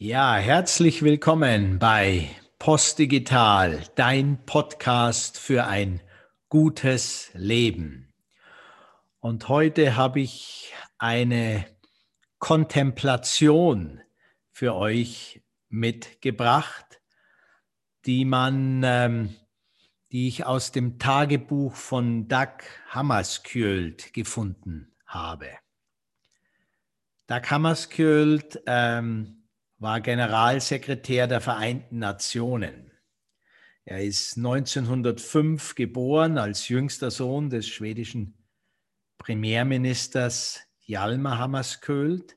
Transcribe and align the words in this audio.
Ja, 0.00 0.36
herzlich 0.36 1.02
willkommen 1.02 1.80
bei 1.80 2.30
Postdigital, 2.60 3.82
dein 3.96 4.38
Podcast 4.46 5.36
für 5.38 5.66
ein 5.66 6.00
gutes 6.48 7.32
Leben. 7.34 8.14
Und 9.18 9.48
heute 9.48 9.96
habe 9.96 10.20
ich 10.20 10.72
eine 10.98 11.66
Kontemplation 12.38 14.00
für 14.52 14.76
euch 14.76 15.42
mitgebracht, 15.68 17.00
die 18.06 18.24
man, 18.24 18.82
ähm, 18.84 19.34
die 20.12 20.28
ich 20.28 20.46
aus 20.46 20.70
dem 20.70 21.00
Tagebuch 21.00 21.74
von 21.74 22.28
Doug 22.28 22.62
Hammarskjöld 22.90 24.14
gefunden 24.14 24.94
habe. 25.06 25.48
Doug 27.26 27.50
Hammarskjöld 27.50 28.62
ähm, 28.66 29.37
war 29.78 30.00
Generalsekretär 30.00 31.26
der 31.26 31.40
Vereinten 31.40 31.98
Nationen. 31.98 32.90
Er 33.84 34.04
ist 34.04 34.36
1905 34.36 35.74
geboren 35.74 36.36
als 36.36 36.68
jüngster 36.68 37.10
Sohn 37.10 37.48
des 37.48 37.68
schwedischen 37.68 38.34
Premierministers 39.18 40.60
Hjalmar 40.78 41.38
Hammarskjöld, 41.38 42.36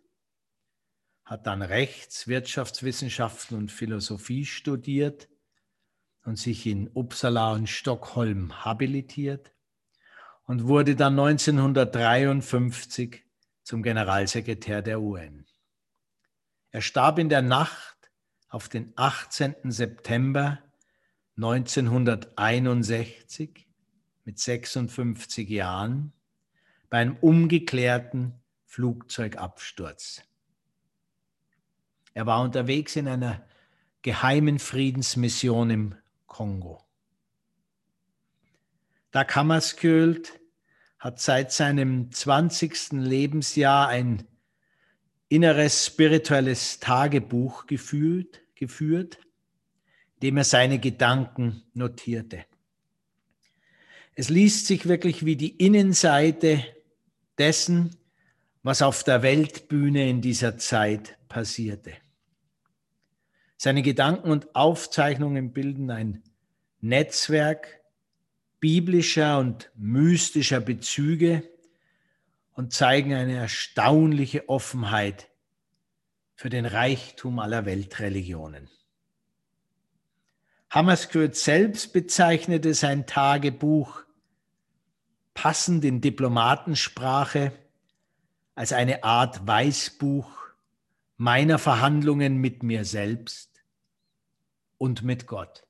hat 1.25 1.47
dann 1.47 1.61
Rechts, 1.61 2.27
Wirtschaftswissenschaften 2.27 3.57
und 3.57 3.71
Philosophie 3.71 4.45
studiert 4.45 5.29
und 6.23 6.37
sich 6.37 6.65
in 6.65 6.89
Uppsala 6.93 7.53
und 7.53 7.67
Stockholm 7.67 8.63
habilitiert 8.63 9.53
und 10.43 10.67
wurde 10.67 10.95
dann 10.95 11.19
1953 11.19 13.25
zum 13.63 13.83
Generalsekretär 13.83 14.81
der 14.81 15.01
UN. 15.01 15.45
Er 16.71 16.81
starb 16.81 17.19
in 17.19 17.27
der 17.27 17.41
Nacht 17.41 17.97
auf 18.47 18.69
den 18.69 18.93
18. 18.95 19.71
September 19.71 20.59
1961 21.35 23.67
mit 24.23 24.39
56 24.39 25.49
Jahren 25.49 26.13
bei 26.89 26.99
einem 26.99 27.17
ungeklärten 27.17 28.39
Flugzeugabsturz. 28.65 30.21
Er 32.13 32.25
war 32.25 32.41
unterwegs 32.41 32.95
in 32.95 33.09
einer 33.09 33.45
geheimen 34.01 34.59
Friedensmission 34.59 35.69
im 35.69 35.95
Kongo. 36.25 36.81
Dag 39.11 39.35
Hammarskjöld 39.35 40.39
hat 40.99 41.19
seit 41.19 41.51
seinem 41.51 42.11
20. 42.11 42.93
Lebensjahr 42.93 43.89
ein 43.89 44.25
inneres 45.31 45.85
spirituelles 45.85 46.79
Tagebuch 46.81 47.65
geführt, 47.65 48.41
geführt, 48.53 49.17
dem 50.21 50.35
er 50.35 50.43
seine 50.43 50.77
Gedanken 50.77 51.63
notierte. 51.73 52.43
Es 54.13 54.27
liest 54.27 54.67
sich 54.67 54.89
wirklich 54.89 55.25
wie 55.25 55.37
die 55.37 55.55
Innenseite 55.55 56.65
dessen, 57.37 57.95
was 58.61 58.81
auf 58.81 59.05
der 59.05 59.23
Weltbühne 59.23 60.09
in 60.09 60.19
dieser 60.21 60.57
Zeit 60.57 61.17
passierte. 61.29 61.93
Seine 63.55 63.83
Gedanken 63.83 64.31
und 64.31 64.53
Aufzeichnungen 64.53 65.53
bilden 65.53 65.91
ein 65.91 66.23
Netzwerk 66.81 67.79
biblischer 68.59 69.39
und 69.39 69.71
mystischer 69.75 70.59
Bezüge 70.59 71.49
und 72.53 72.73
zeigen 72.73 73.13
eine 73.13 73.35
erstaunliche 73.35 74.49
Offenheit 74.49 75.29
für 76.35 76.49
den 76.49 76.65
Reichtum 76.65 77.39
aller 77.39 77.65
Weltreligionen. 77.65 78.69
Hammarskjöld 80.69 81.35
selbst 81.35 81.93
bezeichnete 81.93 82.73
sein 82.73 83.05
Tagebuch 83.05 84.03
passend 85.33 85.83
in 85.85 86.01
Diplomatensprache 86.01 87.51
als 88.55 88.73
eine 88.73 89.03
Art 89.03 89.45
Weißbuch 89.45 90.29
meiner 91.17 91.59
Verhandlungen 91.59 92.37
mit 92.37 92.63
mir 92.63 92.85
selbst 92.85 93.63
und 94.77 95.03
mit 95.03 95.27
Gott. 95.27 95.67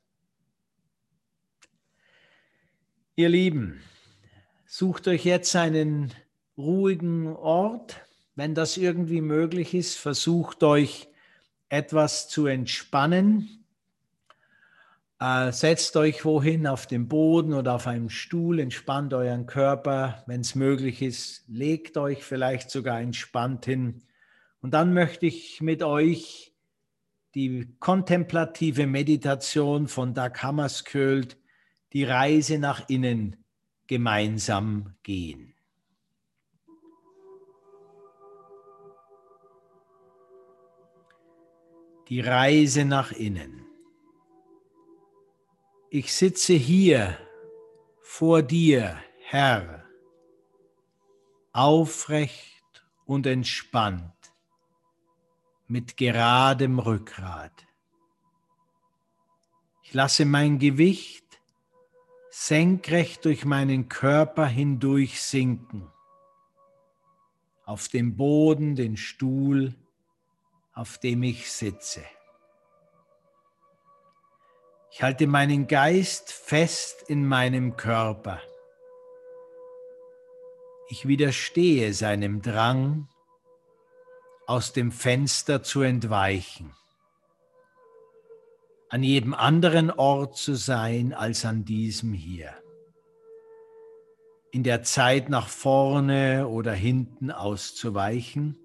Ihr 3.15 3.29
Lieben, 3.29 3.81
sucht 4.65 5.07
euch 5.07 5.25
jetzt 5.25 5.55
einen 5.55 6.13
ruhigen 6.57 7.27
Ort. 7.27 8.01
Wenn 8.35 8.55
das 8.55 8.77
irgendwie 8.77 9.21
möglich 9.21 9.73
ist, 9.73 9.97
versucht 9.97 10.63
euch 10.63 11.09
etwas 11.69 12.27
zu 12.27 12.45
entspannen. 12.47 13.65
Äh, 15.19 15.51
setzt 15.51 15.95
euch 15.97 16.25
wohin 16.25 16.65
auf 16.65 16.87
dem 16.87 17.07
Boden 17.07 17.53
oder 17.53 17.75
auf 17.75 17.87
einem 17.87 18.09
Stuhl, 18.09 18.59
entspannt 18.59 19.13
euren 19.13 19.45
Körper. 19.45 20.23
Wenn 20.27 20.41
es 20.41 20.55
möglich 20.55 21.01
ist, 21.01 21.43
legt 21.47 21.97
euch 21.97 22.23
vielleicht 22.23 22.71
sogar 22.71 22.99
entspannt 22.99 23.65
hin. 23.65 24.03
Und 24.61 24.73
dann 24.73 24.93
möchte 24.93 25.27
ich 25.27 25.61
mit 25.61 25.83
euch 25.83 26.53
die 27.35 27.75
kontemplative 27.79 28.87
Meditation 28.87 29.87
von 29.87 30.13
Dag 30.13 30.41
Hammarskjöld, 30.43 31.37
die 31.93 32.03
Reise 32.03 32.57
nach 32.57 32.89
innen, 32.89 33.37
gemeinsam 33.87 34.95
gehen. 35.03 35.50
Die 42.11 42.19
Reise 42.19 42.83
nach 42.83 43.13
innen. 43.13 43.65
Ich 45.89 46.13
sitze 46.13 46.51
hier 46.51 47.17
vor 48.01 48.41
dir, 48.41 49.01
Herr, 49.21 49.85
aufrecht 51.53 52.85
und 53.05 53.25
entspannt, 53.25 54.13
mit 55.69 55.95
geradem 55.95 56.79
Rückgrat. 56.79 57.65
Ich 59.83 59.93
lasse 59.93 60.25
mein 60.25 60.59
Gewicht 60.59 61.39
senkrecht 62.29 63.23
durch 63.23 63.45
meinen 63.45 63.87
Körper 63.87 64.47
hindurch 64.47 65.21
sinken, 65.21 65.87
auf 67.63 67.87
dem 67.87 68.17
Boden, 68.17 68.75
den 68.75 68.97
Stuhl, 68.97 69.77
auf 70.73 70.97
dem 70.97 71.23
ich 71.23 71.51
sitze. 71.51 72.03
Ich 74.91 75.03
halte 75.03 75.27
meinen 75.27 75.67
Geist 75.67 76.31
fest 76.31 77.03
in 77.07 77.25
meinem 77.25 77.77
Körper. 77.77 78.41
Ich 80.89 81.07
widerstehe 81.07 81.93
seinem 81.93 82.41
Drang, 82.41 83.07
aus 84.47 84.73
dem 84.73 84.91
Fenster 84.91 85.63
zu 85.63 85.81
entweichen, 85.81 86.73
an 88.89 89.01
jedem 89.01 89.33
anderen 89.33 89.89
Ort 89.89 90.35
zu 90.35 90.55
sein 90.55 91.13
als 91.13 91.45
an 91.45 91.63
diesem 91.63 92.11
hier, 92.11 92.53
in 94.51 94.63
der 94.63 94.83
Zeit 94.83 95.29
nach 95.29 95.47
vorne 95.47 96.49
oder 96.49 96.73
hinten 96.73 97.31
auszuweichen 97.31 98.60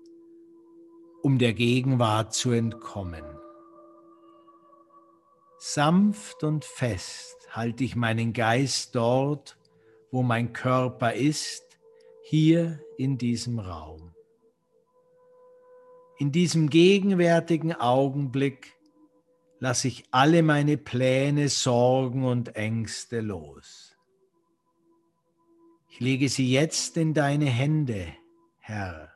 um 1.27 1.39
der 1.39 1.55
Gegenwart 1.55 2.35
zu 2.35 2.53
entkommen. 2.53 3.25
Sanft 5.59 6.45
und 6.45 6.65
fest 6.65 7.49
halte 7.51 7.83
ich 7.83 7.97
meinen 7.97 8.33
Geist 8.33 8.95
dort, 8.95 9.59
wo 10.13 10.23
mein 10.23 10.53
Körper 10.53 11.15
ist, 11.15 11.65
hier 12.23 12.79
in 12.97 13.19
diesem 13.19 13.59
Raum. 13.59 14.15
In 16.21 16.31
diesem 16.31 16.71
gegenwärtigen 16.71 17.73
Augenblick 17.73 18.77
lasse 19.59 19.89
ich 19.89 20.05
alle 20.13 20.45
meine 20.45 20.77
Pläne, 20.77 21.49
Sorgen 21.49 22.25
und 22.25 22.55
Ängste 22.55 23.21
los. 23.21 23.97
Ich 25.89 25.99
lege 25.99 26.29
sie 26.29 26.49
jetzt 26.49 26.97
in 26.97 27.15
deine 27.15 27.47
Hände, 27.47 28.07
Herr 28.61 29.16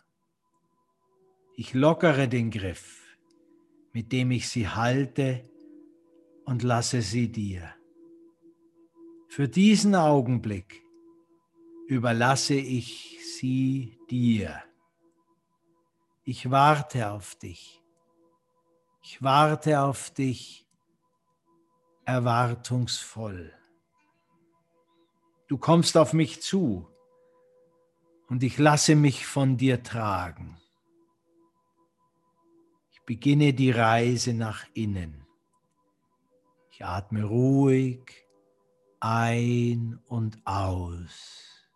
ich 1.60 1.74
lockere 1.74 2.26
den 2.26 2.50
Griff, 2.50 3.18
mit 3.92 4.12
dem 4.12 4.30
ich 4.30 4.48
sie 4.48 4.66
halte 4.66 5.46
und 6.46 6.62
lasse 6.62 7.02
sie 7.02 7.30
dir. 7.30 7.74
Für 9.28 9.46
diesen 9.46 9.94
Augenblick 9.94 10.82
überlasse 11.86 12.54
ich 12.54 13.18
sie 13.36 13.98
dir. 14.08 14.62
Ich 16.24 16.50
warte 16.50 17.10
auf 17.10 17.34
dich. 17.34 17.82
Ich 19.02 19.22
warte 19.22 19.82
auf 19.82 20.08
dich 20.08 20.66
erwartungsvoll. 22.06 23.52
Du 25.46 25.58
kommst 25.58 25.98
auf 25.98 26.14
mich 26.14 26.40
zu 26.40 26.88
und 28.28 28.42
ich 28.42 28.56
lasse 28.56 28.96
mich 28.96 29.26
von 29.26 29.58
dir 29.58 29.82
tragen. 29.82 30.59
Ich 33.00 33.06
beginne 33.06 33.52
die 33.54 33.70
Reise 33.70 34.34
nach 34.34 34.64
innen. 34.74 35.26
Ich 36.70 36.84
atme 36.84 37.24
ruhig 37.24 38.26
ein 39.00 39.98
und 40.06 40.38
aus. 40.46 41.68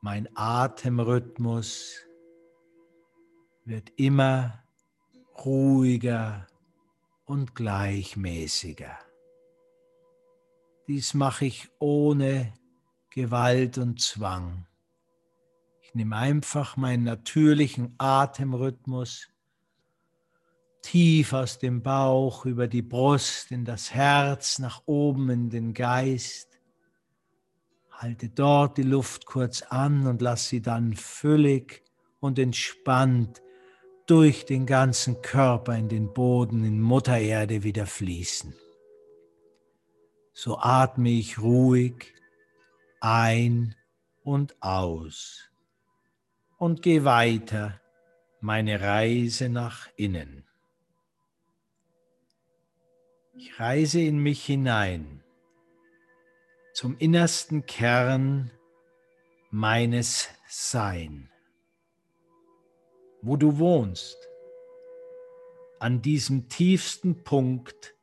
Mein 0.00 0.28
Atemrhythmus 0.34 1.96
wird 3.64 3.92
immer 3.96 4.64
ruhiger 5.44 6.46
und 7.24 7.54
gleichmäßiger. 7.54 8.98
Dies 10.88 11.14
mache 11.14 11.44
ich 11.46 11.68
ohne 11.78 12.54
Gewalt 13.10 13.78
und 13.78 14.00
Zwang. 14.00 14.66
Ich 15.92 15.96
nehme 15.96 16.16
einfach 16.16 16.78
meinen 16.78 17.04
natürlichen 17.04 17.94
Atemrhythmus 17.98 19.28
tief 20.80 21.34
aus 21.34 21.58
dem 21.58 21.82
Bauch 21.82 22.46
über 22.46 22.66
die 22.66 22.80
Brust 22.80 23.50
in 23.52 23.66
das 23.66 23.92
Herz, 23.92 24.58
nach 24.58 24.80
oben 24.86 25.28
in 25.28 25.50
den 25.50 25.74
Geist. 25.74 26.58
Halte 27.90 28.30
dort 28.30 28.78
die 28.78 28.84
Luft 28.84 29.26
kurz 29.26 29.60
an 29.60 30.06
und 30.06 30.22
lass 30.22 30.48
sie 30.48 30.62
dann 30.62 30.94
völlig 30.94 31.84
und 32.20 32.38
entspannt 32.38 33.42
durch 34.06 34.46
den 34.46 34.64
ganzen 34.64 35.20
Körper 35.20 35.76
in 35.76 35.90
den 35.90 36.14
Boden, 36.14 36.64
in 36.64 36.80
Mutter 36.80 37.18
Erde 37.18 37.64
wieder 37.64 37.84
fließen. 37.84 38.54
So 40.32 40.56
atme 40.58 41.10
ich 41.10 41.38
ruhig 41.38 42.14
ein 43.02 43.74
und 44.24 44.56
aus 44.62 45.51
und 46.62 46.80
gehe 46.80 47.04
weiter 47.04 47.80
meine 48.40 48.80
Reise 48.80 49.48
nach 49.48 49.88
innen. 49.96 50.44
Ich 53.34 53.58
reise 53.58 54.00
in 54.00 54.18
mich 54.18 54.44
hinein 54.44 55.24
zum 56.72 56.96
innersten 56.98 57.66
Kern 57.66 58.52
meines 59.50 60.28
Sein, 60.48 61.28
wo 63.22 63.36
du 63.36 63.58
wohnst, 63.58 64.16
an 65.80 66.00
diesem 66.00 66.48
tiefsten 66.48 67.24
Punkt 67.24 67.96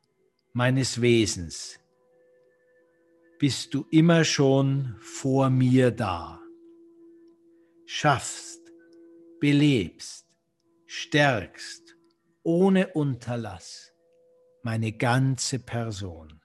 meines 0.52 1.00
Wesens, 1.00 1.80
bist 3.38 3.72
du 3.72 3.86
immer 3.90 4.22
schon 4.24 4.96
vor 5.00 5.48
mir 5.48 5.90
da. 5.90 6.36
Schaffst, 7.92 8.49
belebst, 9.40 10.26
stärkst, 10.86 11.96
ohne 12.42 12.88
Unterlass 12.88 13.92
meine 14.62 14.92
ganze 14.92 15.58
Person. 15.58 16.40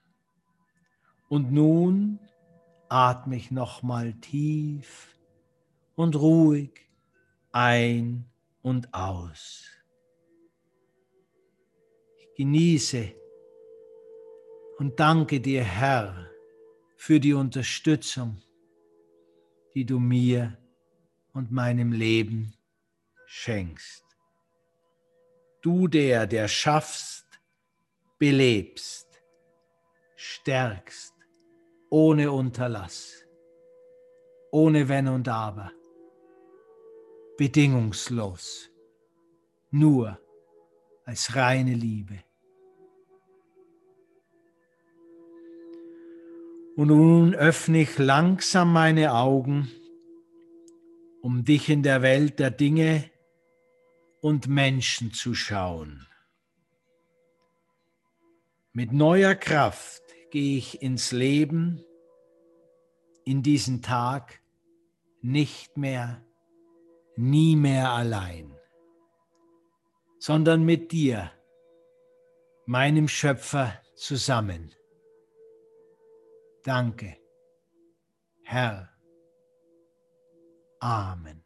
Und 1.28 1.52
nun 1.52 2.20
atme 2.88 3.36
ich 3.36 3.50
nochmal 3.50 4.14
tief 4.14 5.18
und 5.94 6.16
ruhig 6.16 6.88
ein 7.52 8.24
und 8.62 8.92
aus. 8.94 9.64
Ich 12.18 12.34
genieße 12.34 13.12
und 14.78 15.00
danke 15.00 15.40
dir, 15.40 15.64
Herr, 15.64 16.30
für 16.96 17.18
die 17.18 17.32
Unterstützung, 17.32 18.42
die 19.74 19.84
du 19.84 19.98
mir 19.98 20.58
und 21.32 21.50
meinem 21.50 21.92
Leben 21.92 22.54
schenkst. 23.26 24.04
Du 25.62 25.88
der, 25.88 26.26
der 26.26 26.48
schaffst, 26.48 27.26
belebst, 28.18 29.20
stärkst, 30.16 31.14
ohne 31.90 32.30
Unterlass, 32.30 33.24
ohne 34.52 34.88
Wenn 34.88 35.08
und 35.08 35.28
Aber, 35.28 35.72
bedingungslos, 37.36 38.70
nur 39.70 40.18
als 41.04 41.34
reine 41.34 41.74
Liebe. 41.74 42.22
Und 46.76 46.88
nun 46.88 47.34
öffne 47.34 47.82
ich 47.82 47.98
langsam 47.98 48.72
meine 48.72 49.14
Augen, 49.14 49.70
um 51.22 51.44
dich 51.44 51.70
in 51.70 51.82
der 51.82 52.02
Welt 52.02 52.38
der 52.38 52.50
Dinge 52.50 53.10
und 54.26 54.48
Menschen 54.48 55.12
zu 55.12 55.34
schauen. 55.34 56.04
Mit 58.72 58.92
neuer 58.92 59.36
Kraft 59.36 60.02
gehe 60.32 60.58
ich 60.58 60.82
ins 60.82 61.12
Leben, 61.12 61.84
in 63.24 63.44
diesen 63.44 63.82
Tag, 63.82 64.42
nicht 65.22 65.76
mehr, 65.76 66.24
nie 67.14 67.54
mehr 67.54 67.92
allein, 67.92 68.52
sondern 70.18 70.64
mit 70.64 70.90
dir, 70.90 71.30
meinem 72.64 73.06
Schöpfer, 73.06 73.80
zusammen. 73.94 74.74
Danke, 76.64 77.16
Herr. 78.42 78.90
Amen. 80.80 81.45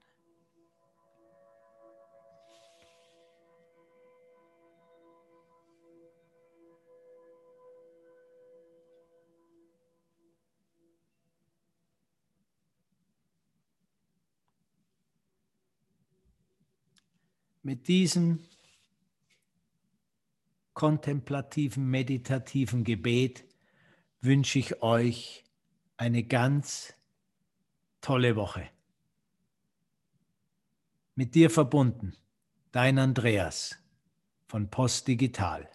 Mit 17.63 17.89
diesem 17.89 18.41
kontemplativen, 20.73 21.91
meditativen 21.91 22.85
Gebet 22.85 23.45
wünsche 24.23 24.59
ich 24.59 24.83
euch 24.83 25.45
eine 25.99 26.25
ganz 26.25 26.95
tolle 28.01 28.35
Woche. 28.37 28.69
Mit 31.15 31.35
dir 31.35 31.51
verbunden, 31.51 32.17
dein 32.73 32.99
Andreas 32.99 33.77
von 34.47 34.71
Post 34.71 35.07
Digital. 35.09 35.69